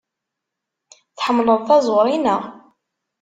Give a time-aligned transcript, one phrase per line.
[1.17, 2.41] Tḥemmleḍ taẓuri, naɣ?